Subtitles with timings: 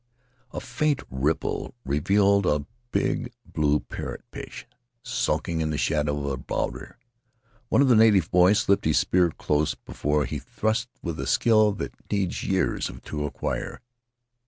[0.51, 4.65] A faint ripple re vealed a big blue parrot fish
[5.03, 6.97] skulking in the shadow of a bowlder;
[7.69, 11.71] one of the native boys slipped his spear close before he thrust with a skill
[11.73, 13.79] that needs years to acquire.